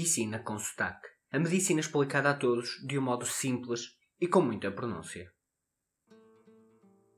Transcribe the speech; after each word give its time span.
Medicina 0.00 0.38
com 0.38 0.58
sotaque. 0.58 1.08
A 1.30 1.38
medicina 1.38 1.78
explicada 1.78 2.30
a 2.30 2.34
todos 2.34 2.80
de 2.86 2.98
um 2.98 3.02
modo 3.02 3.26
simples 3.26 3.98
e 4.18 4.26
com 4.26 4.40
muita 4.40 4.70
pronúncia. 4.70 5.30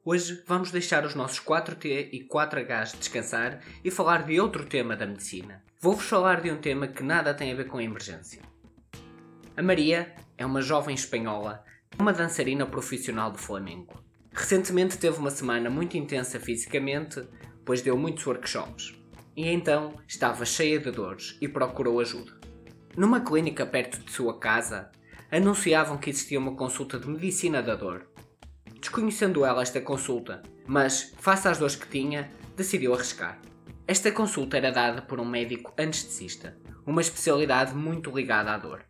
Hoje 0.04 0.42
vamos 0.48 0.72
deixar 0.72 1.04
os 1.04 1.14
nossos 1.14 1.38
4T 1.38 2.08
e 2.12 2.26
4Hs 2.26 2.98
descansar 2.98 3.62
e 3.84 3.90
falar 3.92 4.26
de 4.26 4.40
outro 4.40 4.66
tema 4.66 4.96
da 4.96 5.06
medicina. 5.06 5.64
Vou-vos 5.80 6.04
falar 6.04 6.40
de 6.40 6.50
um 6.50 6.60
tema 6.60 6.88
que 6.88 7.04
nada 7.04 7.32
tem 7.32 7.52
a 7.52 7.54
ver 7.54 7.68
com 7.68 7.78
a 7.78 7.84
emergência. 7.84 8.42
A 9.56 9.62
Maria 9.62 10.12
é 10.36 10.44
uma 10.44 10.60
jovem 10.60 10.96
espanhola, 10.96 11.64
uma 12.00 12.12
dançarina 12.12 12.66
profissional 12.66 13.30
de 13.30 13.38
flamengo. 13.38 13.94
Recentemente 14.32 14.98
teve 14.98 15.18
uma 15.18 15.30
semana 15.30 15.70
muito 15.70 15.96
intensa 15.96 16.40
fisicamente, 16.40 17.24
pois 17.64 17.80
deu 17.80 17.96
muitos 17.96 18.26
workshops 18.26 18.92
e 19.36 19.46
então 19.46 19.94
estava 20.08 20.44
cheia 20.44 20.80
de 20.80 20.90
dores 20.90 21.38
e 21.40 21.46
procurou 21.46 22.00
ajuda. 22.00 22.42
Numa 22.94 23.20
clínica 23.20 23.64
perto 23.64 24.00
de 24.00 24.12
sua 24.12 24.38
casa, 24.38 24.90
anunciavam 25.30 25.96
que 25.96 26.10
existia 26.10 26.38
uma 26.38 26.54
consulta 26.54 26.98
de 26.98 27.08
medicina 27.08 27.62
da 27.62 27.74
dor. 27.74 28.06
Desconhecendo 28.78 29.46
ela 29.46 29.62
esta 29.62 29.80
consulta, 29.80 30.42
mas, 30.66 31.14
face 31.18 31.48
às 31.48 31.56
dores 31.56 31.74
que 31.74 31.88
tinha, 31.88 32.30
decidiu 32.54 32.92
arriscar. 32.92 33.40
Esta 33.88 34.12
consulta 34.12 34.58
era 34.58 34.70
dada 34.70 35.00
por 35.00 35.18
um 35.18 35.24
médico 35.24 35.72
anestesista, 35.78 36.54
uma 36.84 37.00
especialidade 37.00 37.74
muito 37.74 38.14
ligada 38.14 38.52
à 38.52 38.58
dor. 38.58 38.84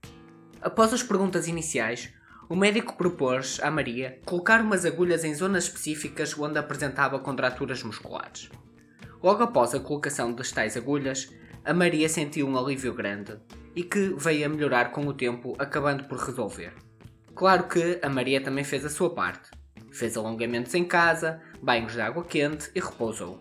Após 0.61 0.93
as 0.93 1.05
perguntas 1.05 1.47
iniciais, 1.47 2.13
o 2.49 2.57
médico 2.57 2.97
propôs 2.97 3.61
à 3.63 3.71
Maria 3.71 4.19
colocar 4.25 4.61
umas 4.63 4.85
agulhas 4.85 5.23
em 5.23 5.33
zonas 5.33 5.65
específicas 5.65 6.37
onde 6.37 6.59
apresentava 6.59 7.21
contraturas 7.21 7.85
musculares. 7.85 8.51
Logo 9.23 9.45
após 9.45 9.73
a 9.75 9.81
colocação 9.81 10.33
das 10.33 10.51
tais 10.51 10.77
agulhas, 10.77 11.33
a 11.65 11.73
Maria 11.73 12.09
sentiu 12.09 12.49
um 12.49 12.59
alívio 12.59 12.93
grande 12.93 13.39
e 13.75 13.83
que 13.83 14.15
veio 14.17 14.47
a 14.47 14.49
melhorar 14.49 14.91
com 14.93 15.07
o 15.07 15.15
tempo, 15.15 15.55
acabando 15.59 16.05
por 16.05 16.19
resolver. 16.19 16.73
Claro 17.35 17.69
que 17.69 17.99
a 18.03 18.09
Maria 18.09 18.43
também 18.43 18.65
fez 18.65 18.85
a 18.85 18.91
sua 18.91 19.15
parte. 19.15 19.51
Fez 19.91 20.17
alongamentos 20.17 20.75
em 20.75 20.85
casa, 20.85 21.41
banhos 21.63 21.93
de 21.93 22.01
água 22.01 22.25
quente 22.25 22.71
e 22.75 22.81
repousou. 22.81 23.39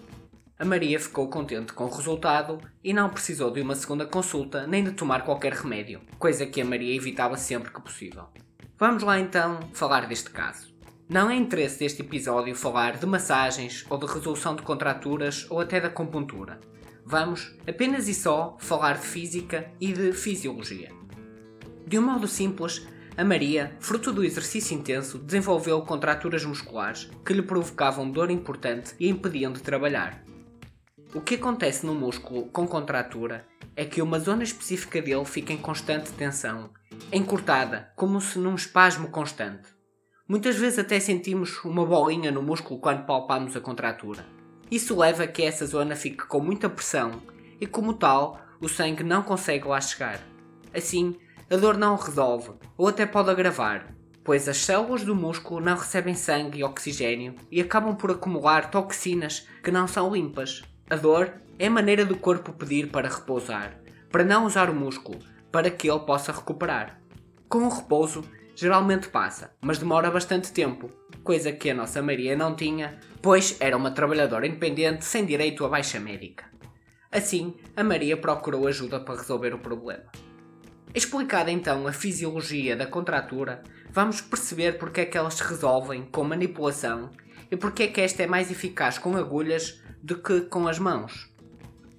A 0.57 0.65
Maria 0.65 0.99
ficou 0.99 1.27
contente 1.27 1.73
com 1.73 1.85
o 1.85 1.89
resultado 1.89 2.59
e 2.83 2.93
não 2.93 3.09
precisou 3.09 3.52
de 3.52 3.61
uma 3.61 3.73
segunda 3.73 4.05
consulta 4.05 4.67
nem 4.67 4.83
de 4.83 4.91
tomar 4.91 5.25
qualquer 5.25 5.53
remédio, 5.53 6.02
coisa 6.19 6.45
que 6.45 6.61
a 6.61 6.65
Maria 6.65 6.95
evitava 6.95 7.35
sempre 7.35 7.71
que 7.71 7.81
possível. 7.81 8.25
Vamos 8.77 9.02
lá 9.02 9.19
então 9.19 9.59
falar 9.73 10.07
deste 10.07 10.29
caso. 10.29 10.71
Não 11.09 11.29
é 11.29 11.35
interesse 11.35 11.79
deste 11.79 12.02
episódio 12.02 12.55
falar 12.55 12.97
de 12.97 13.05
massagens 13.05 13.85
ou 13.89 13.97
de 13.97 14.05
resolução 14.05 14.55
de 14.55 14.61
contraturas 14.61 15.45
ou 15.49 15.59
até 15.59 15.81
da 15.81 15.89
compuntura. 15.89 16.59
Vamos 17.05 17.55
apenas 17.67 18.07
e 18.07 18.13
só 18.13 18.57
falar 18.59 18.97
de 18.97 19.05
física 19.05 19.71
e 19.80 19.91
de 19.91 20.13
fisiologia. 20.13 20.91
De 21.85 21.99
um 21.99 22.02
modo 22.03 22.27
simples, 22.27 22.88
a 23.17 23.25
Maria, 23.25 23.75
fruto 23.80 24.13
do 24.13 24.23
exercício 24.23 24.75
intenso, 24.77 25.17
desenvolveu 25.19 25.81
contraturas 25.81 26.45
musculares 26.45 27.09
que 27.25 27.33
lhe 27.33 27.41
provocavam 27.41 28.09
dor 28.09 28.31
importante 28.31 28.95
e 28.99 29.09
impediam 29.09 29.52
de 29.52 29.61
trabalhar. 29.61 30.23
O 31.13 31.19
que 31.19 31.35
acontece 31.35 31.85
no 31.85 31.93
músculo 31.93 32.45
com 32.45 32.66
contratura 32.66 33.45
é 33.75 33.83
que 33.83 34.02
uma 34.02 34.19
zona 34.19 34.43
específica 34.43 35.02
dele 35.02 35.25
fica 35.25 35.52
em 35.52 35.58
constante 35.58 36.11
tensão, 36.13 36.69
encurtada, 37.11 37.91
como 37.97 38.21
se 38.21 38.39
num 38.39 38.55
espasmo 38.55 39.09
constante. 39.09 39.67
Muitas 40.25 40.55
vezes 40.55 40.80
até 40.80 40.97
sentimos 40.99 41.61
uma 41.65 41.86
bolinha 41.86 42.31
no 42.31 42.41
músculo 42.41 42.80
quando 42.80 43.05
palpamos 43.05 43.55
a 43.58 43.59
contratura. 43.59 44.25
Isso 44.72 44.97
leva 44.97 45.23
a 45.23 45.27
que 45.27 45.44
essa 45.44 45.66
zona 45.66 45.97
fique 45.97 46.25
com 46.25 46.39
muita 46.39 46.69
pressão 46.69 47.22
e, 47.59 47.67
como 47.67 47.93
tal, 47.93 48.39
o 48.61 48.70
sangue 48.70 49.04
não 49.04 49.21
consegue 49.21 49.67
lá 49.67 49.82
chegar. 49.82 50.21
Assim, 50.73 51.17
a 51.49 51.58
dor 51.58 51.77
não 51.77 51.98
resolve 51.98 52.52
ou 52.77 52.87
até 52.87 53.05
pode 53.05 53.30
agravar, 53.30 53.93
pois 54.23 54.48
as 54.48 54.55
células 54.55 55.04
do 55.04 55.14
músculo 55.14 55.59
não 55.59 55.76
recebem 55.76 56.15
sangue 56.15 56.59
e 56.59 56.64
oxigênio 56.64 57.36
e 57.52 57.59
acabam 57.59 57.98
por 57.98 58.11
acumular 58.11 58.71
toxinas 58.71 59.45
que 59.61 59.71
não 59.71 59.89
são 59.89 60.14
limpas. 60.14 60.61
A 60.89 60.95
dor 60.95 61.33
é 61.59 61.67
a 61.67 61.71
maneira 61.71 62.05
do 62.05 62.15
corpo 62.15 62.53
pedir 62.53 62.89
para 62.89 63.09
repousar, 63.09 63.77
para 64.09 64.23
não 64.23 64.45
usar 64.45 64.70
o 64.70 64.76
músculo, 64.76 65.20
para 65.52 65.70
que 65.70 65.89
ele 65.92 65.99
possa 65.99 66.32
recuperar. 66.32 66.98
Com 67.49 67.65
o 67.65 67.70
repouso, 67.70 68.23
geralmente 68.56 69.10
passa, 69.10 69.54
mas 69.62 69.78
demora 69.78 70.12
bastante 70.12 70.52
tempo, 70.52 70.92
coisa 71.23 71.52
que 71.52 71.70
a 71.70 71.73
nossa 71.73 72.02
Maria 72.02 72.36
não 72.36 72.56
tinha, 72.56 73.00
pois 73.22 73.58
era 73.60 73.78
uma 73.78 73.92
trabalhadora 73.92 74.48
independente 74.48 75.06
sem 75.06 75.26
direito 75.26 75.66
a 75.66 75.70
baixa 75.70 76.00
médica. 76.00 76.45
Assim, 77.12 77.56
a 77.76 77.84
Maria 77.84 78.16
procurou 78.16 78.67
ajuda 78.67 79.00
para 79.00 79.20
resolver 79.20 79.54
o 79.54 79.60
problema. 79.60 80.06
Explicada 80.94 81.52
então 81.52 81.88
a 81.88 81.94
fisiologia 81.94 82.76
da 82.76 82.86
contratura, 82.86 83.64
vamos 83.92 84.22
perceber 84.22 84.78
porque 84.78 85.02
é 85.02 85.06
que 85.06 85.18
elas 85.18 85.36
se 85.36 85.44
resolvem 85.44 86.04
com 86.04 86.23
manipulação 86.23 87.12
e 87.50 87.58
porque 87.58 87.83
é 87.83 87.88
que 87.88 88.02
esta 88.02 88.23
é 88.23 88.28
mais 88.28 88.52
eficaz 88.52 88.98
com 88.98 89.16
agulhas 89.16 89.82
do 90.02 90.22
que 90.22 90.42
com 90.42 90.68
as 90.68 90.80
mãos. 90.80 91.30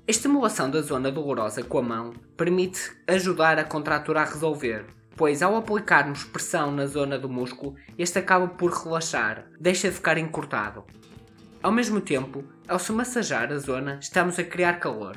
A 0.06 0.10
estimulação 0.10 0.70
da 0.70 0.80
zona 0.80 1.10
dolorosa 1.10 1.62
com 1.62 1.78
a 1.78 1.82
mão 1.82 2.12
permite 2.36 2.92
ajudar 3.06 3.58
a 3.58 3.64
contratura 3.64 4.20
a 4.20 4.24
resolver, 4.24 4.84
pois 5.16 5.42
ao 5.42 5.56
aplicarmos 5.56 6.24
pressão 6.24 6.70
na 6.70 6.86
zona 6.86 7.18
do 7.18 7.28
músculo, 7.28 7.76
este 7.98 8.18
acaba 8.18 8.48
por 8.48 8.72
relaxar, 8.72 9.46
deixa 9.60 9.88
de 9.88 9.94
ficar 9.94 10.18
encurtado. 10.18 10.84
Ao 11.62 11.70
mesmo 11.70 12.00
tempo, 12.00 12.44
ao 12.66 12.78
se 12.78 12.92
massajar 12.92 13.52
a 13.52 13.58
zona, 13.58 13.98
estamos 14.00 14.38
a 14.38 14.44
criar 14.44 14.80
calor 14.80 15.16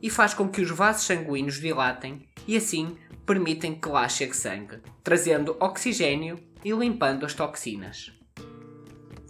e 0.00 0.08
faz 0.08 0.34
com 0.34 0.48
que 0.48 0.60
os 0.60 0.70
vasos 0.70 1.04
sanguíneos 1.04 1.60
dilatem 1.60 2.26
e 2.46 2.56
assim 2.56 2.96
permitem 3.26 3.74
que 3.74 3.88
lá 3.88 4.08
chegue 4.08 4.36
sangue, 4.36 4.80
trazendo 5.02 5.56
oxigênio 5.60 6.38
e 6.64 6.72
limpando 6.72 7.26
as 7.26 7.34
toxinas. 7.34 8.12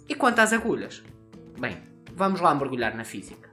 E 0.07 0.13
quanto 0.13 0.39
às 0.39 0.53
agulhas? 0.53 1.03
Bem, 1.59 1.77
vamos 2.13 2.39
lá 2.39 2.53
mergulhar 2.53 2.95
na 2.95 3.03
física. 3.03 3.49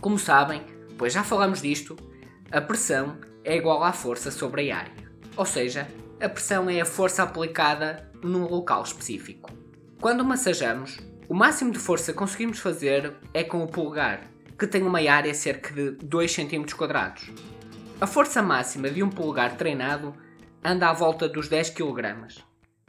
Como 0.00 0.18
sabem, 0.18 0.62
pois 0.98 1.12
já 1.12 1.22
falamos 1.22 1.62
disto, 1.62 1.96
a 2.50 2.60
pressão 2.60 3.18
é 3.44 3.56
igual 3.56 3.82
à 3.82 3.92
força 3.92 4.30
sobre 4.30 4.70
a 4.70 4.78
área. 4.78 5.05
Ou 5.36 5.44
seja, 5.44 5.86
a 6.20 6.28
pressão 6.28 6.70
é 6.70 6.80
a 6.80 6.86
força 6.86 7.22
aplicada 7.22 8.10
num 8.22 8.48
local 8.48 8.82
específico. 8.82 9.50
Quando 10.00 10.24
massajamos, 10.24 10.98
o 11.28 11.34
máximo 11.34 11.70
de 11.70 11.78
força 11.78 12.12
que 12.12 12.18
conseguimos 12.18 12.58
fazer 12.58 13.14
é 13.34 13.44
com 13.44 13.62
o 13.62 13.66
polegar, 13.66 14.22
que 14.58 14.66
tem 14.66 14.82
uma 14.82 15.00
área 15.10 15.34
cerca 15.34 15.72
de 15.74 15.90
2 15.90 16.34
cm. 16.34 16.64
A 18.00 18.06
força 18.06 18.42
máxima 18.42 18.88
de 18.88 19.02
um 19.02 19.10
polegar 19.10 19.56
treinado 19.56 20.14
anda 20.64 20.88
à 20.88 20.92
volta 20.92 21.28
dos 21.28 21.48
10 21.48 21.70
kg. 21.70 22.26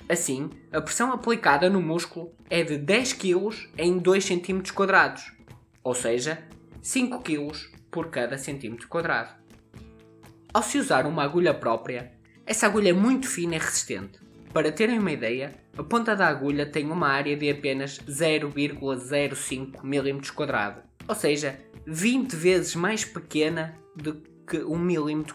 Assim, 0.10 0.50
a 0.72 0.80
pressão 0.80 1.12
aplicada 1.12 1.70
no 1.70 1.82
músculo 1.82 2.34
é 2.50 2.64
de 2.64 2.78
10 2.78 3.14
kg 3.14 3.70
em 3.78 3.98
2 3.98 4.26
cm, 4.26 4.64
ou 5.84 5.94
seja, 5.94 6.48
5 6.82 7.22
kg 7.22 7.52
por 7.92 8.10
cada 8.10 8.38
centímetro 8.38 8.88
quadrado. 8.88 9.32
Ao 10.54 10.64
se 10.64 10.78
usar 10.78 11.06
uma 11.06 11.24
agulha 11.24 11.54
própria, 11.54 12.17
essa 12.48 12.66
agulha 12.66 12.90
é 12.92 12.94
muito 12.94 13.28
fina 13.28 13.56
e 13.56 13.60
resistente. 13.60 14.20
Para 14.54 14.72
terem 14.72 14.98
uma 14.98 15.12
ideia, 15.12 15.54
a 15.78 15.84
ponta 15.84 16.16
da 16.16 16.28
agulha 16.28 16.66
tem 16.66 16.90
uma 16.90 17.10
área 17.10 17.36
de 17.36 17.50
apenas 17.50 18.00
0,05 18.00 19.84
mm, 19.84 20.22
ou 21.08 21.16
seja, 21.16 21.60
20 21.86 22.36
vezes 22.36 22.74
mais 22.74 23.04
pequena 23.04 23.78
do 23.94 24.16
que 24.48 24.60
1 24.60 24.76
mm. 24.78 25.26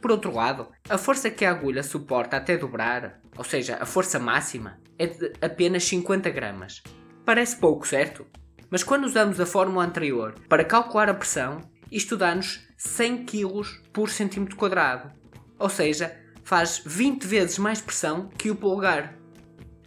Por 0.00 0.10
outro 0.10 0.34
lado, 0.34 0.68
a 0.88 0.96
força 0.96 1.30
que 1.30 1.44
a 1.44 1.50
agulha 1.50 1.82
suporta 1.82 2.38
até 2.38 2.56
dobrar, 2.56 3.20
ou 3.36 3.44
seja, 3.44 3.76
a 3.78 3.84
força 3.84 4.18
máxima, 4.18 4.80
é 4.98 5.06
de 5.06 5.32
apenas 5.40 5.84
50 5.84 6.30
gramas. 6.30 6.82
Parece 7.26 7.56
pouco, 7.56 7.86
certo? 7.86 8.26
Mas 8.70 8.82
quando 8.82 9.04
usamos 9.04 9.38
a 9.38 9.44
fórmula 9.44 9.84
anterior 9.84 10.34
para 10.48 10.64
calcular 10.64 11.10
a 11.10 11.14
pressão, 11.14 11.60
isto 11.90 12.16
dá-nos 12.16 12.66
100 12.78 13.26
kg 13.26 13.62
por 13.92 14.08
centímetro 14.08 14.56
quadrado. 14.56 15.12
Ou 15.58 15.68
seja, 15.68 16.21
faz 16.42 16.82
20 16.84 17.24
vezes 17.26 17.58
mais 17.58 17.80
pressão 17.80 18.28
que 18.36 18.50
o 18.50 18.56
polegar. 18.56 19.14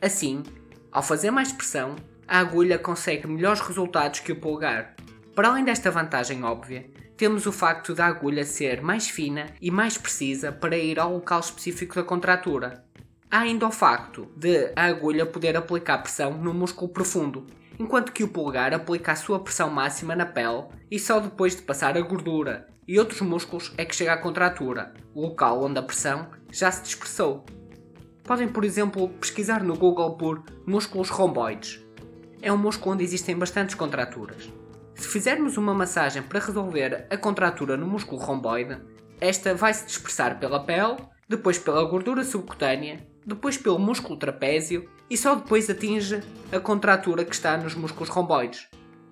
Assim, 0.01 0.43
ao 0.91 1.03
fazer 1.03 1.31
mais 1.31 1.51
pressão, 1.51 1.95
a 2.27 2.39
agulha 2.39 2.79
consegue 2.79 3.27
melhores 3.27 3.61
resultados 3.61 4.19
que 4.19 4.31
o 4.31 4.39
polegar. 4.39 4.95
Para 5.35 5.49
além 5.49 5.63
desta 5.63 5.91
vantagem 5.91 6.43
óbvia, 6.43 6.89
temos 7.17 7.45
o 7.45 7.51
facto 7.51 7.93
da 7.93 8.05
agulha 8.05 8.43
ser 8.43 8.81
mais 8.81 9.09
fina 9.09 9.47
e 9.61 9.69
mais 9.69 9.97
precisa 9.97 10.51
para 10.51 10.77
ir 10.77 10.99
ao 10.99 11.13
local 11.13 11.39
específico 11.39 11.95
da 11.95 12.03
contratura. 12.03 12.83
Há 13.29 13.39
ainda 13.39 13.67
o 13.67 13.71
facto 13.71 14.27
de 14.35 14.71
a 14.75 14.85
agulha 14.85 15.25
poder 15.25 15.57
aplicar 15.57 15.97
pressão 15.99 16.37
no 16.37 16.53
músculo 16.53 16.89
profundo, 16.89 17.45
enquanto 17.79 18.11
que 18.11 18.23
o 18.23 18.29
polegar 18.29 18.73
aplica 18.73 19.11
a 19.11 19.15
sua 19.15 19.39
pressão 19.39 19.69
máxima 19.69 20.15
na 20.15 20.25
pele 20.25 20.65
e 20.89 20.99
só 20.99 21.19
depois 21.19 21.55
de 21.55 21.61
passar 21.61 21.97
a 21.97 22.01
gordura 22.01 22.67
e 22.87 22.99
outros 22.99 23.21
músculos 23.21 23.73
é 23.77 23.85
que 23.85 23.95
chega 23.95 24.13
à 24.13 24.17
contratura, 24.17 24.93
local 25.15 25.63
onde 25.63 25.79
a 25.79 25.83
pressão 25.83 26.29
já 26.51 26.71
se 26.71 26.83
dispersou. 26.83 27.45
Podem, 28.23 28.47
por 28.47 28.63
exemplo, 28.63 29.09
pesquisar 29.09 29.63
no 29.63 29.75
Google 29.75 30.17
por 30.17 30.43
músculos 30.65 31.09
romboides. 31.09 31.83
É 32.41 32.51
um 32.51 32.57
músculo 32.57 32.95
onde 32.95 33.03
existem 33.03 33.37
bastantes 33.37 33.75
contraturas. 33.75 34.51
Se 34.93 35.07
fizermos 35.07 35.57
uma 35.57 35.73
massagem 35.73 36.23
para 36.23 36.39
resolver 36.39 37.07
a 37.09 37.17
contratura 37.17 37.75
no 37.75 37.85
músculo 37.85 38.21
romboide, 38.21 38.79
Esta 39.19 39.53
vai 39.53 39.73
se 39.73 39.85
dispersar 39.85 40.39
pela 40.39 40.63
pele, 40.63 40.97
depois 41.27 41.57
pela 41.57 41.83
gordura 41.85 42.23
subcutânea, 42.23 43.07
depois 43.25 43.57
pelo 43.57 43.79
músculo 43.79 44.17
trapézio 44.17 44.89
e 45.09 45.17
só 45.17 45.35
depois 45.35 45.69
atinge 45.69 46.21
a 46.51 46.59
contratura 46.59 47.23
que 47.23 47.33
está 47.33 47.57
nos 47.57 47.75
músculos 47.75 48.09
romboides. 48.09 48.67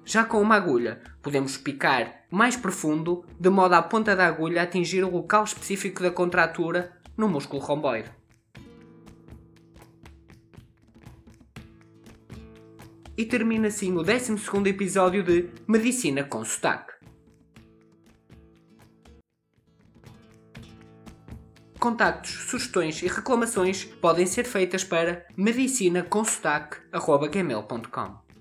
Já 0.06 0.26
com 0.26 0.42
uma 0.42 0.56
agulha, 0.56 1.02
podemos 1.22 1.56
picar 1.56 2.26
mais 2.30 2.58
profundo, 2.58 3.26
de 3.40 3.50
modo 3.50 3.74
a 3.74 3.82
ponta 3.82 4.14
da 4.16 4.28
agulha 4.28 4.62
atingir 4.62 5.02
o 5.04 5.10
local 5.10 5.46
específico 5.46 6.04
da 6.04 6.12
contratura 6.12 6.92
no 7.16 7.30
músculo 7.30 7.62
romboide. 7.62 8.12
E 13.16 13.26
termina 13.26 13.70
assim 13.70 13.96
o 13.96 14.02
12 14.04 14.36
episódio 14.68 15.24
de 15.24 15.48
Medicina 15.68 16.24
com 16.24 16.44
Sotaque. 16.44 16.92
Contactos, 21.80 22.32
sugestões 22.32 23.04
e 23.04 23.08
reclamações 23.08 23.86
podem 23.86 24.26
ser 24.26 24.46
feitas 24.46 24.84
para 24.84 25.28
medicinaconsotaque.gmail.com 25.38 28.33